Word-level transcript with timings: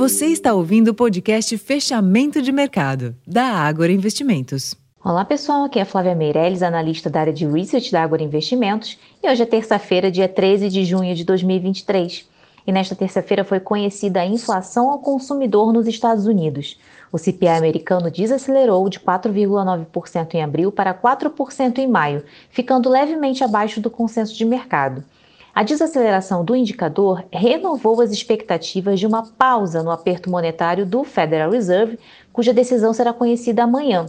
Você 0.00 0.28
está 0.28 0.54
ouvindo 0.54 0.88
o 0.88 0.94
podcast 0.94 1.58
Fechamento 1.58 2.40
de 2.40 2.50
Mercado, 2.50 3.14
da 3.26 3.44
Ágora 3.44 3.92
Investimentos. 3.92 4.74
Olá 5.04 5.26
pessoal, 5.26 5.64
aqui 5.64 5.78
é 5.78 5.82
a 5.82 5.84
Flávia 5.84 6.14
Meirelles, 6.14 6.62
analista 6.62 7.10
da 7.10 7.20
área 7.20 7.34
de 7.34 7.46
Research 7.46 7.92
da 7.92 8.02
Ágora 8.02 8.22
Investimentos, 8.22 8.98
e 9.22 9.28
hoje 9.28 9.42
é 9.42 9.44
terça-feira, 9.44 10.10
dia 10.10 10.26
13 10.26 10.70
de 10.70 10.86
junho 10.86 11.14
de 11.14 11.22
2023. 11.22 12.26
E 12.66 12.72
nesta 12.72 12.96
terça-feira 12.96 13.44
foi 13.44 13.60
conhecida 13.60 14.22
a 14.22 14.26
inflação 14.26 14.88
ao 14.88 15.00
consumidor 15.00 15.70
nos 15.70 15.86
Estados 15.86 16.24
Unidos. 16.24 16.80
O 17.12 17.18
CPI 17.18 17.48
americano 17.48 18.10
desacelerou 18.10 18.88
de 18.88 18.98
4,9% 19.00 20.32
em 20.32 20.42
abril 20.42 20.72
para 20.72 20.94
4% 20.94 21.76
em 21.76 21.86
maio, 21.86 22.24
ficando 22.48 22.88
levemente 22.88 23.44
abaixo 23.44 23.82
do 23.82 23.90
consenso 23.90 24.34
de 24.34 24.46
mercado. 24.46 25.04
A 25.52 25.64
desaceleração 25.64 26.44
do 26.44 26.54
indicador 26.54 27.24
renovou 27.32 28.00
as 28.00 28.12
expectativas 28.12 29.00
de 29.00 29.06
uma 29.06 29.26
pausa 29.26 29.82
no 29.82 29.90
aperto 29.90 30.30
monetário 30.30 30.86
do 30.86 31.02
Federal 31.02 31.50
Reserve, 31.50 31.98
cuja 32.32 32.54
decisão 32.54 32.92
será 32.92 33.12
conhecida 33.12 33.64
amanhã. 33.64 34.06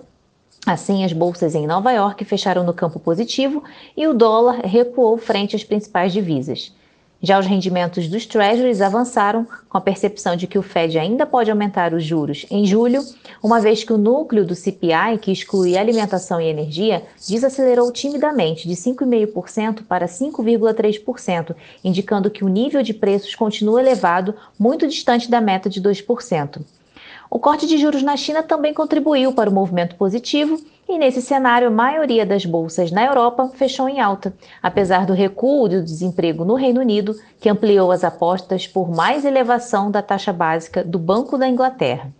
Assim, 0.66 1.04
as 1.04 1.12
bolsas 1.12 1.56
em 1.56 1.66
Nova 1.66 1.92
York 1.92 2.24
fecharam 2.24 2.64
no 2.64 2.74
campo 2.74 3.00
positivo 3.00 3.64
e 3.98 4.06
o 4.06 4.14
dólar 4.14 4.62
recuou 4.64 5.18
frente 5.18 5.56
às 5.56 5.64
principais 5.64 6.14
divisas. 6.14 6.72
Já 7.24 7.40
os 7.40 7.46
rendimentos 7.46 8.08
dos 8.08 8.26
Treasuries 8.26 8.82
avançaram, 8.82 9.48
com 9.70 9.78
a 9.78 9.82
percepção 9.82 10.36
de 10.36 10.48
que 10.48 10.58
o 10.58 10.64
Fed 10.64 10.98
ainda 10.98 11.24
pode 11.24 11.52
aumentar 11.52 11.94
os 11.94 12.04
juros 12.04 12.48
em 12.50 12.66
julho, 12.66 13.04
uma 13.44 13.60
vez 13.60 13.84
que 13.84 13.94
o 13.94 13.98
núcleo 13.98 14.44
do 14.44 14.56
CPI, 14.56 15.20
que 15.22 15.32
exclui 15.32 15.78
alimentação 15.78 16.42
e 16.42 16.48
energia, 16.48 17.04
desacelerou 17.28 17.92
timidamente 17.92 18.68
de 18.68 18.74
5,5% 18.74 19.84
para 19.88 20.08
5,3%, 20.08 21.56
indicando 21.84 22.32
que 22.32 22.44
o 22.44 22.48
nível 22.48 22.82
de 22.82 22.94
preços 22.94 23.36
continua 23.36 23.80
elevado, 23.80 24.34
muito 24.58 24.88
distante 24.88 25.30
da 25.30 25.40
meta 25.40 25.70
de 25.70 25.80
2%. 25.80 26.60
O 27.30 27.40
corte 27.40 27.68
de 27.68 27.78
juros 27.78 28.02
na 28.02 28.18
China 28.18 28.42
também 28.42 28.74
contribuiu 28.74 29.32
para 29.32 29.50
o 29.50 29.54
movimento 29.54 29.96
positivo 29.96 30.60
e 30.92 30.98
nesse 30.98 31.22
cenário, 31.22 31.70
a 31.70 31.72
maioria 31.72 32.26
das 32.26 32.46
bolsas 32.46 32.92
na 32.92 33.06
Europa 33.06 33.50
fechou 33.54 33.88
em 33.88 34.02
alta, 34.02 34.34
apesar 34.62 35.06
do 35.06 35.14
recuo 35.14 35.70
do 35.70 35.82
desemprego 35.82 36.44
no 36.44 36.56
Reino 36.56 36.82
Unido, 36.82 37.16
que 37.40 37.48
ampliou 37.48 37.92
as 37.92 38.04
apostas 38.04 38.68
por 38.68 38.94
mais 38.94 39.24
elevação 39.24 39.90
da 39.90 40.02
taxa 40.02 40.34
básica 40.34 40.84
do 40.84 41.00
Banco 41.00 41.38
da 41.38 41.48
Inglaterra. 41.48 42.12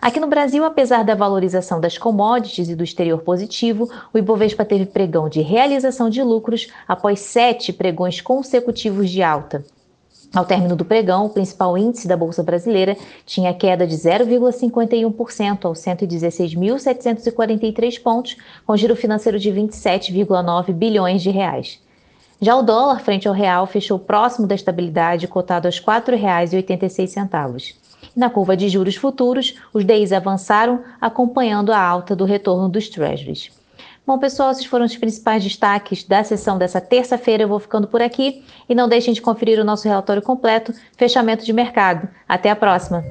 Aqui 0.00 0.20
no 0.20 0.28
Brasil, 0.28 0.64
apesar 0.64 1.02
da 1.02 1.16
valorização 1.16 1.80
das 1.80 1.98
commodities 1.98 2.68
e 2.68 2.76
do 2.76 2.84
exterior 2.84 3.18
positivo, 3.22 3.90
o 4.12 4.18
Ibovespa 4.18 4.64
teve 4.64 4.86
pregão 4.86 5.28
de 5.28 5.40
realização 5.40 6.08
de 6.08 6.22
lucros 6.22 6.68
após 6.86 7.18
sete 7.18 7.72
pregões 7.72 8.20
consecutivos 8.20 9.10
de 9.10 9.22
alta. 9.22 9.64
Ao 10.34 10.44
término 10.44 10.74
do 10.74 10.84
pregão, 10.84 11.26
o 11.26 11.30
principal 11.30 11.78
índice 11.78 12.08
da 12.08 12.16
Bolsa 12.16 12.42
Brasileira 12.42 12.96
tinha 13.24 13.54
queda 13.54 13.86
de 13.86 13.94
0,51% 13.94 15.64
aos 15.64 15.78
116.743 15.78 18.02
pontos, 18.02 18.36
com 18.66 18.76
giro 18.76 18.96
financeiro 18.96 19.38
de 19.38 19.52
27,9 19.52 20.72
bilhões 20.72 21.22
de 21.22 21.30
reais. 21.30 21.80
Já 22.40 22.56
o 22.56 22.62
dólar 22.62 22.98
frente 22.98 23.28
ao 23.28 23.34
real 23.34 23.64
fechou 23.68 23.96
próximo 23.96 24.48
da 24.48 24.56
estabilidade, 24.56 25.28
cotado 25.28 25.68
aos 25.68 25.78
R$ 25.78 25.84
4,86. 25.84 27.76
Na 28.16 28.28
curva 28.28 28.56
de 28.56 28.68
juros 28.68 28.96
futuros, 28.96 29.54
os 29.72 29.84
DIs 29.84 30.10
avançaram, 30.12 30.80
acompanhando 31.00 31.72
a 31.72 31.80
alta 31.80 32.16
do 32.16 32.24
retorno 32.24 32.68
dos 32.68 32.88
Treasuries. 32.88 33.52
Bom, 34.06 34.18
pessoal, 34.18 34.50
esses 34.50 34.66
foram 34.66 34.84
os 34.84 34.96
principais 34.96 35.42
destaques 35.42 36.04
da 36.04 36.22
sessão 36.22 36.58
dessa 36.58 36.78
terça-feira. 36.78 37.44
Eu 37.44 37.48
vou 37.48 37.58
ficando 37.58 37.88
por 37.88 38.02
aqui 38.02 38.44
e 38.68 38.74
não 38.74 38.86
deixem 38.86 39.14
de 39.14 39.22
conferir 39.22 39.58
o 39.58 39.64
nosso 39.64 39.88
relatório 39.88 40.20
completo, 40.20 40.74
fechamento 40.96 41.44
de 41.44 41.52
mercado. 41.54 42.06
Até 42.28 42.50
a 42.50 42.56
próxima! 42.56 43.02